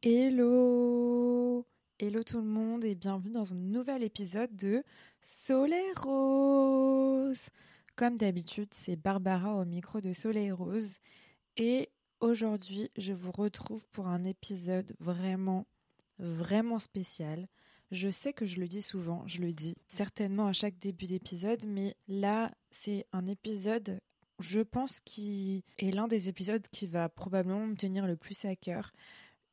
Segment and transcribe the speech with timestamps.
[0.00, 1.66] Hello
[1.98, 4.84] Hello tout le monde et bienvenue dans un nouvel épisode de
[5.20, 7.48] Soleil Rose
[7.96, 11.00] Comme d'habitude, c'est Barbara au micro de Soleil Rose
[11.56, 11.90] et
[12.20, 15.66] aujourd'hui je vous retrouve pour un épisode vraiment,
[16.20, 17.48] vraiment spécial.
[17.90, 21.64] Je sais que je le dis souvent, je le dis certainement à chaque début d'épisode,
[21.66, 23.98] mais là c'est un épisode
[24.40, 28.54] je pense qui est l'un des épisodes qui va probablement me tenir le plus à
[28.54, 28.92] cœur.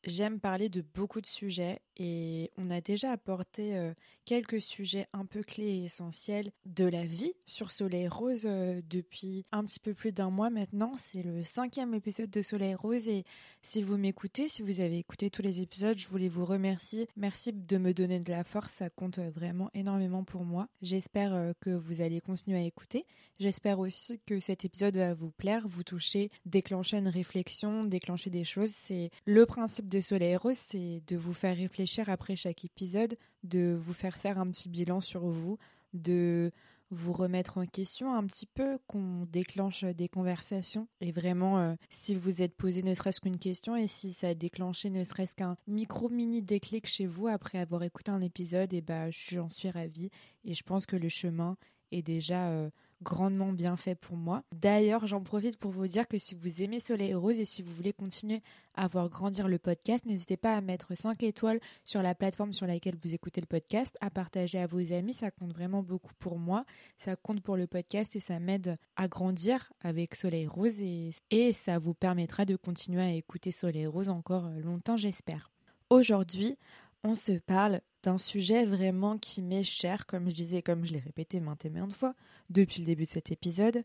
[0.06, 3.92] J'aime parler de beaucoup de sujets et on a déjà apporté euh,
[4.24, 9.46] quelques sujets un peu clés et essentiels de la vie sur Soleil Rose euh, depuis
[9.52, 10.94] un petit peu plus d'un mois maintenant.
[10.96, 13.24] C'est le cinquième épisode de Soleil Rose et
[13.64, 17.08] si vous m'écoutez, si vous avez écouté tous les épisodes, je voulais vous remercier.
[17.16, 20.68] Merci de me donner de la force, ça compte vraiment énormément pour moi.
[20.84, 23.08] J'espère euh, que vous allez continuer à écouter.
[23.40, 28.44] J'espère aussi que cet épisode va vous plaire, vous toucher, déclencher une réflexion, déclencher des
[28.44, 28.72] choses.
[28.72, 33.16] C'est le principe de de Soleil Rose, c'est de vous faire réfléchir après chaque épisode,
[33.44, 35.58] de vous faire faire un petit bilan sur vous,
[35.94, 36.52] de
[36.92, 40.90] vous remettre en question un petit peu, qu'on déclenche des conversations.
[41.00, 44.34] Et vraiment, euh, si vous êtes posé ne serait-ce qu'une question et si ça a
[44.34, 48.82] déclenché ne serait-ce qu'un micro-mini déclic chez vous après avoir écouté un épisode, et eh
[48.82, 50.10] ben, j'en suis ravie.
[50.44, 51.56] Et je pense que le chemin
[51.94, 52.70] est déjà euh,
[53.02, 54.44] grandement bien fait pour moi.
[54.54, 57.74] D'ailleurs, j'en profite pour vous dire que si vous aimez Soleil Rose et si vous
[57.74, 58.42] voulez continuer
[58.74, 62.68] à voir grandir le podcast, n'hésitez pas à mettre 5 étoiles sur la plateforme sur
[62.68, 66.38] laquelle vous écoutez le podcast, à partager à vos amis, ça compte vraiment beaucoup pour
[66.38, 66.66] moi,
[66.98, 71.54] ça compte pour le podcast et ça m'aide à grandir avec Soleil Rose et, et
[71.54, 75.52] ça vous permettra de continuer à écouter Soleil Rose encore longtemps, j'espère.
[75.90, 76.58] Aujourd'hui,
[77.04, 81.00] on se parle d'un sujet vraiment qui m'est cher, comme je disais, comme je l'ai
[81.00, 82.14] répété maintes et maintes fois
[82.52, 83.84] depuis le début de cet épisode.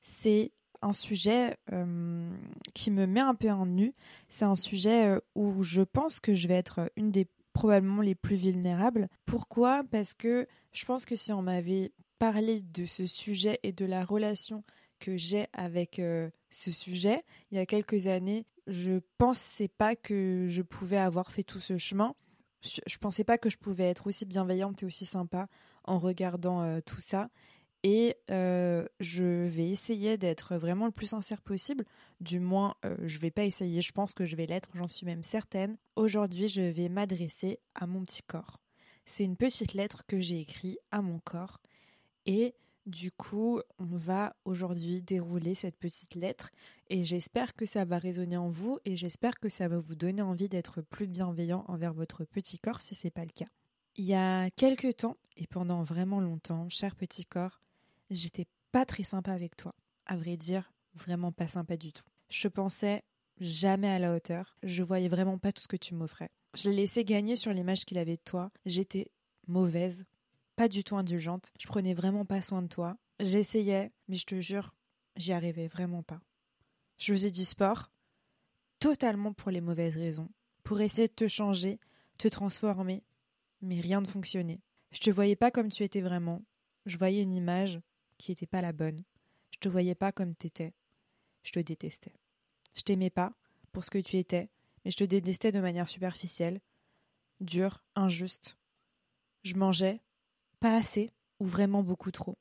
[0.00, 2.30] C'est un sujet euh,
[2.72, 3.94] qui me met un peu en nu.
[4.28, 8.14] C'est un sujet euh, où je pense que je vais être une des probablement les
[8.14, 9.08] plus vulnérables.
[9.26, 9.82] Pourquoi?
[9.90, 14.04] Parce que je pense que si on m'avait parlé de ce sujet et de la
[14.04, 14.62] relation
[15.00, 20.46] que j'ai avec euh, ce sujet il y a quelques années, je pensais pas que
[20.48, 22.14] je pouvais avoir fait tout ce chemin
[22.62, 25.48] je pensais pas que je pouvais être aussi bienveillante et aussi sympa
[25.84, 27.30] en regardant euh, tout ça.
[27.84, 31.84] Et euh, je vais essayer d'être vraiment le plus sincère possible.
[32.20, 35.06] Du moins, euh, je vais pas essayer, je pense que je vais l'être, j'en suis
[35.06, 35.78] même certaine.
[35.94, 38.60] Aujourd'hui, je vais m'adresser à mon petit corps.
[39.04, 41.60] C'est une petite lettre que j'ai écrite à mon corps.
[42.26, 42.54] Et
[42.88, 46.50] du coup, on va aujourd'hui dérouler cette petite lettre
[46.88, 50.22] et j'espère que ça va résonner en vous et j'espère que ça va vous donner
[50.22, 53.48] envie d'être plus bienveillant envers votre petit corps si ce n'est pas le cas.
[53.96, 57.60] Il y a quelques temps et pendant vraiment longtemps, cher petit corps,
[58.10, 59.74] j'étais pas très sympa avec toi.
[60.06, 62.04] À vrai dire, vraiment pas sympa du tout.
[62.30, 63.04] Je pensais
[63.38, 64.56] jamais à la hauteur.
[64.62, 66.30] Je voyais vraiment pas tout ce que tu m'offrais.
[66.54, 68.50] Je l'ai laissé gagner sur l'image qu'il avait de toi.
[68.64, 69.10] J'étais
[69.46, 70.06] mauvaise,
[70.58, 71.52] pas du tout indulgente.
[71.56, 72.98] Je prenais vraiment pas soin de toi.
[73.20, 74.74] J'essayais, mais je te jure,
[75.14, 76.20] j'y arrivais vraiment pas.
[76.96, 77.92] Je faisais du sport,
[78.80, 80.28] totalement pour les mauvaises raisons,
[80.64, 81.78] pour essayer de te changer,
[82.18, 83.04] te transformer,
[83.62, 84.60] mais rien ne fonctionnait.
[84.90, 86.42] Je te voyais pas comme tu étais vraiment.
[86.86, 87.80] Je voyais une image
[88.16, 89.04] qui n'était pas la bonne.
[89.52, 90.74] Je te voyais pas comme t'étais.
[91.44, 92.18] Je te détestais.
[92.74, 93.32] Je t'aimais pas
[93.70, 94.50] pour ce que tu étais,
[94.84, 96.60] mais je te détestais de manière superficielle,
[97.40, 98.58] dure, injuste.
[99.44, 100.00] Je mangeais,
[100.60, 102.38] pas assez ou vraiment beaucoup trop.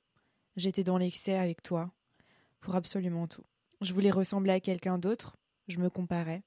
[0.55, 1.91] J'étais dans l'excès avec toi
[2.59, 3.43] pour absolument tout.
[3.81, 6.43] Je voulais ressembler à quelqu'un d'autre, je me comparais.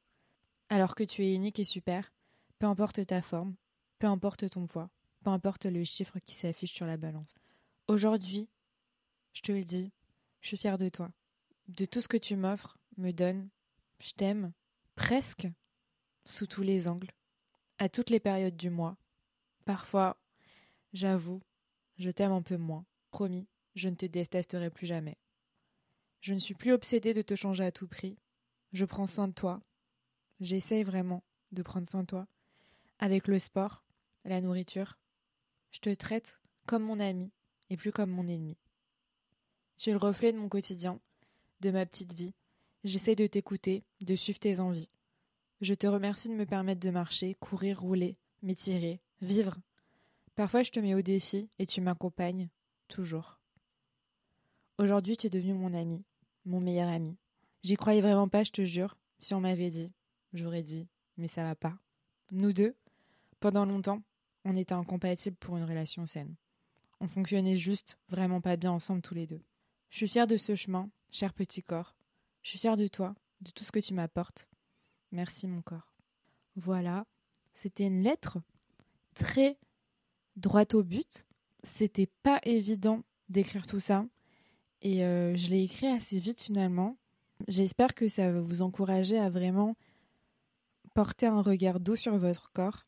[0.69, 2.13] Alors que tu es unique et super,
[2.59, 3.55] peu importe ta forme,
[3.99, 4.91] peu importe ton poids,
[5.23, 7.35] peu importe le chiffre qui s'affiche sur la balance.
[7.87, 8.49] Aujourd'hui,
[9.33, 9.93] je te le dis,
[10.41, 11.11] je suis fière de toi,
[11.69, 13.49] de tout ce que tu m'offres, me donnes,
[14.01, 14.53] je t'aime,
[14.97, 15.49] presque,
[16.25, 17.11] sous tous les angles,
[17.79, 18.97] à toutes les périodes du mois.
[19.65, 20.17] Parfois,
[20.93, 21.41] j'avoue,
[22.01, 22.87] je t'aime un peu moins.
[23.11, 25.19] Promis, je ne te détesterai plus jamais.
[26.23, 28.19] Je ne suis plus obsédée de te changer à tout prix.
[28.73, 29.61] Je prends soin de toi.
[30.41, 31.23] J'essaye vraiment
[31.53, 32.27] de prendre soin de toi.
[33.01, 33.85] Avec le sport,
[34.25, 34.99] la nourriture.
[35.73, 37.33] Je te traite comme mon ami
[37.69, 38.57] et plus comme mon ennemi.
[39.77, 41.01] Tu es le reflet de mon quotidien,
[41.61, 42.35] de ma petite vie.
[42.83, 44.89] J'essaie de t'écouter, de suivre tes envies.
[45.61, 49.59] Je te remercie de me permettre de marcher, courir, rouler, m'étirer, vivre,
[50.41, 52.49] Parfois je te mets au défi et tu m'accompagnes,
[52.89, 53.39] toujours.
[54.79, 56.07] Aujourd'hui tu es devenu mon ami,
[56.47, 57.19] mon meilleur ami.
[57.63, 58.97] J'y croyais vraiment pas, je te jure.
[59.19, 59.93] Si on m'avait dit,
[60.33, 60.89] j'aurais dit,
[61.19, 61.77] mais ça va pas.
[62.31, 62.75] Nous deux,
[63.39, 64.03] pendant longtemps,
[64.47, 66.35] on était incompatibles pour une relation saine.
[67.01, 69.43] On fonctionnait juste vraiment pas bien ensemble tous les deux.
[69.91, 71.95] Je suis fière de ce chemin, cher petit corps.
[72.43, 74.49] Je suis fière de toi, de tout ce que tu m'apportes.
[75.13, 75.93] Merci mon corps.
[76.57, 77.05] Voilà,
[77.53, 78.39] c'était une lettre
[79.15, 79.59] très
[80.41, 81.27] droite au but.
[81.63, 84.05] C'était pas évident d'écrire tout ça.
[84.83, 86.97] Et euh, je l'ai écrit assez vite finalement.
[87.49, 89.77] J'espère que ça va vous encourager à vraiment
[90.95, 92.87] porter un regard doux sur votre corps.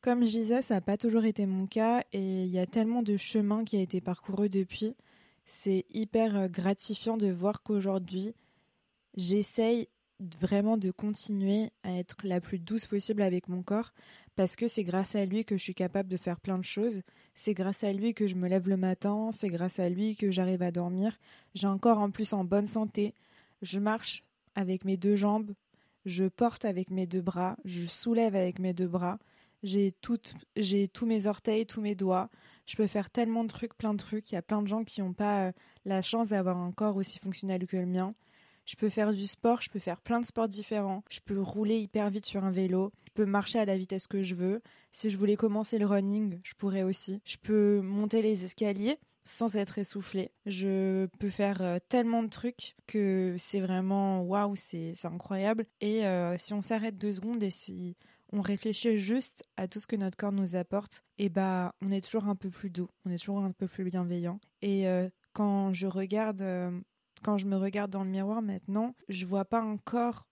[0.00, 3.02] Comme je disais, ça n'a pas toujours été mon cas et il y a tellement
[3.02, 4.94] de chemin qui a été parcouru depuis.
[5.44, 8.34] C'est hyper euh, gratifiant de voir qu'aujourd'hui,
[9.16, 9.88] j'essaye
[10.40, 13.92] vraiment de continuer à être la plus douce possible avec mon corps
[14.40, 17.02] parce que c'est grâce à lui que je suis capable de faire plein de choses.
[17.34, 20.30] C'est grâce à lui que je me lève le matin, c'est grâce à lui que
[20.30, 21.18] j'arrive à dormir.
[21.52, 23.12] J'ai encore en plus en bonne santé.
[23.60, 25.52] Je marche avec mes deux jambes,
[26.06, 29.18] je porte avec mes deux bras, je soulève avec mes deux bras.
[29.62, 29.92] J'ai
[30.56, 32.30] j'ai tous mes orteils, tous mes doigts.
[32.64, 34.32] Je peux faire tellement de trucs, plein de trucs.
[34.32, 35.52] Il y a plein de gens qui n'ont pas euh,
[35.84, 38.14] la chance d'avoir un corps aussi fonctionnel que le mien.
[38.64, 41.02] Je peux faire du sport, je peux faire plein de sports différents.
[41.10, 42.92] Je peux rouler hyper vite sur un vélo.
[43.06, 44.62] Je peux marcher à la vitesse que je veux.
[44.92, 47.20] Si je voulais commencer le running, je pourrais aussi.
[47.24, 50.32] Je peux monter les escaliers sans être essoufflé.
[50.46, 55.66] Je peux faire euh, tellement de trucs que c'est vraiment waouh, c'est incroyable.
[55.80, 57.96] Et euh, si on s'arrête deux secondes et si
[58.32, 61.90] on réfléchit juste à tout ce que notre corps nous apporte, et eh bah on
[61.90, 64.38] est toujours un peu plus doux, on est toujours un peu plus bienveillant.
[64.62, 66.42] Et euh, quand je regarde
[67.22, 70.26] quand je me regarde dans le miroir maintenant, je vois pas un corps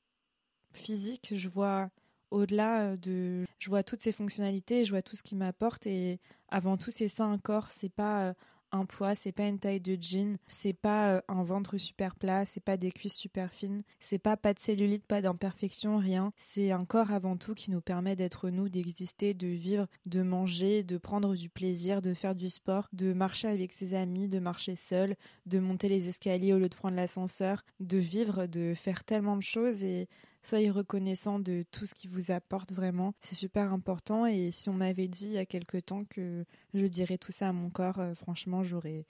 [0.73, 1.91] physique, je vois
[2.31, 6.21] au-delà euh, de je vois toutes ces fonctionnalités, je vois tout ce qui m'apporte et
[6.49, 8.35] avant tout c'est ça un corps, c'est pas euh,
[8.73, 12.45] un poids, c'est pas une taille de jean, c'est pas euh, un ventre super plat,
[12.45, 16.33] c'est pas des cuisses super fines, c'est pas pas de cellulite, pas d'imperfection, rien.
[16.37, 20.83] C'est un corps avant tout qui nous permet d'être nous, d'exister, de vivre, de manger,
[20.83, 24.75] de prendre du plaisir, de faire du sport, de marcher avec ses amis, de marcher
[24.75, 25.17] seul,
[25.47, 29.43] de monter les escaliers au lieu de prendre l'ascenseur, de vivre, de faire tellement de
[29.43, 30.09] choses et
[30.49, 33.15] soyez reconnaissant de tout ce qui vous apporte vraiment.
[33.21, 34.27] C'est super important.
[34.27, 37.49] Et si on m'avait dit il y a quelque temps que je dirais tout ça
[37.49, 39.07] à mon corps, euh, franchement, j'aurais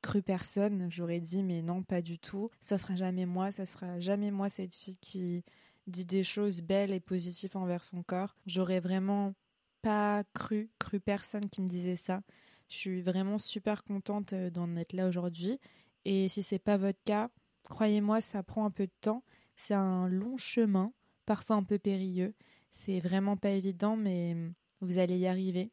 [0.00, 0.88] cru personne.
[0.90, 2.50] J'aurais dit, mais non, pas du tout.
[2.60, 3.52] Ça sera jamais moi.
[3.52, 5.44] Ça sera jamais moi, cette fille qui
[5.86, 8.36] dit des choses belles et positives envers son corps.
[8.46, 9.34] J'aurais vraiment
[9.82, 12.22] pas cru, cru personne qui me disait ça.
[12.68, 15.58] Je suis vraiment super contente euh, d'en être là aujourd'hui.
[16.06, 17.28] Et si c'est pas votre cas,
[17.68, 19.22] croyez-moi, ça prend un peu de temps.
[19.64, 20.92] C'est un long chemin,
[21.24, 22.34] parfois un peu périlleux.
[22.74, 24.36] C'est vraiment pas évident, mais
[24.80, 25.70] vous allez y arriver.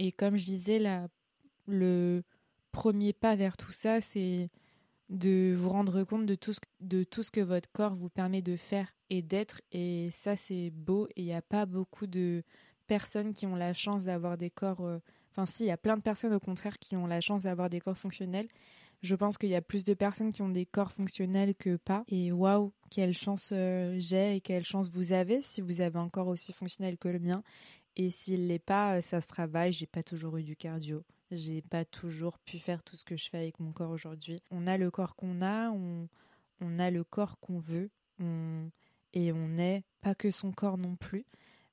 [0.00, 0.82] Et comme je disais,
[1.68, 2.24] le
[2.72, 4.50] premier pas vers tout ça, c'est
[5.10, 8.42] de vous rendre compte de tout, ce, de tout ce que votre corps vous permet
[8.42, 9.62] de faire et d'être.
[9.70, 11.06] Et ça, c'est beau.
[11.14, 12.42] Et il n'y a pas beaucoup de
[12.88, 14.80] personnes qui ont la chance d'avoir des corps.
[14.80, 14.98] Euh,
[15.30, 17.70] enfin, si, il y a plein de personnes au contraire qui ont la chance d'avoir
[17.70, 18.48] des corps fonctionnels.
[19.02, 22.04] Je pense qu'il y a plus de personnes qui ont des corps fonctionnels que pas.
[22.08, 26.08] Et waouh, quelle chance euh, j'ai et quelle chance vous avez si vous avez un
[26.08, 27.42] corps aussi fonctionnel que le mien.
[27.96, 29.72] Et s'il l'est pas, euh, ça se travaille.
[29.72, 31.02] J'ai pas toujours eu du cardio.
[31.30, 34.42] J'ai pas toujours pu faire tout ce que je fais avec mon corps aujourd'hui.
[34.50, 36.08] On a le corps qu'on a, on,
[36.60, 37.88] on, a le corps qu'on veut,
[39.12, 41.24] et on n'est pas que son corps non plus,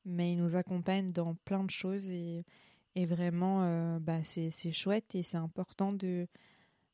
[0.05, 2.45] mais il nous accompagne dans plein de choses et,
[2.95, 6.27] et vraiment, euh, bah, c'est chouette et c'est important de,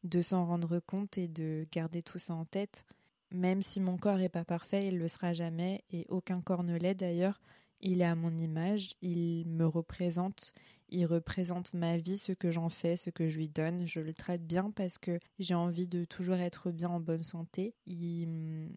[0.04, 2.86] de s'en rendre compte et de garder tout ça en tête.
[3.32, 6.78] Même si mon corps n'est pas parfait, il le sera jamais et aucun corps ne
[6.78, 7.42] l'est d'ailleurs.
[7.82, 10.54] Il est à mon image, il me représente,
[10.90, 13.86] il représente ma vie, ce que j'en fais, ce que je lui donne.
[13.86, 17.74] Je le traite bien parce que j'ai envie de toujours être bien en bonne santé.
[17.86, 18.70] Il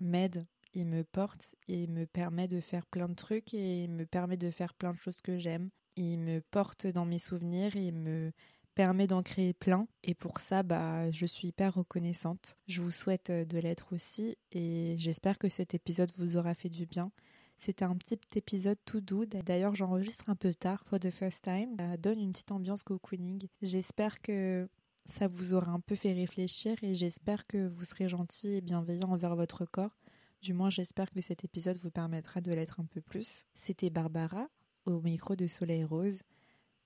[0.00, 0.44] m'aide,
[0.74, 4.36] il me porte, il me permet de faire plein de trucs et il me permet
[4.36, 5.70] de faire plein de choses que j'aime.
[5.96, 8.32] Il me porte dans mes souvenirs, il me
[8.74, 9.86] permet d'en créer plein.
[10.02, 12.56] Et pour ça, bah, je suis hyper reconnaissante.
[12.66, 16.68] Je vous souhaite euh, de l'être aussi et j'espère que cet épisode vous aura fait
[16.68, 17.10] du bien.
[17.58, 19.24] C'était un petit épisode tout doux.
[19.24, 21.76] D'ailleurs, j'enregistre un peu tard for the first time.
[21.78, 23.46] Ça donne une petite ambiance cocooning.
[23.60, 24.68] J'espère que
[25.04, 29.10] ça vous aura un peu fait réfléchir et j'espère que vous serez gentil et bienveillant
[29.10, 29.96] envers votre corps.
[30.40, 33.46] Du moins, j'espère que cet épisode vous permettra de l'être un peu plus.
[33.54, 34.48] C'était Barbara
[34.84, 36.22] au micro de Soleil Rose.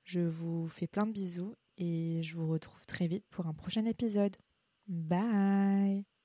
[0.05, 3.85] Je vous fais plein de bisous et je vous retrouve très vite pour un prochain
[3.87, 4.37] épisode.
[4.89, 6.07] Bye